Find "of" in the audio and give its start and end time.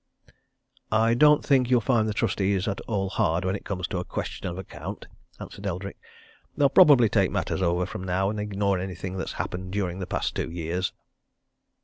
4.47-4.57